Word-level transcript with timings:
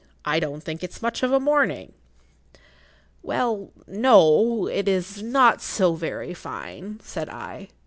I 0.25 0.39
don't 0.39 0.63
think 0.63 0.83
it's 0.83 1.03
much 1.03 1.21
of 1.21 1.31
a 1.31 1.39
morning." 1.39 1.93
"Well, 3.21 3.69
no—it 3.85 4.87
is 4.87 5.21
not 5.21 5.61
so 5.61 5.93
very 5.93 6.33
fine," 6.33 6.99
said 7.03 7.29
I. 7.29 7.67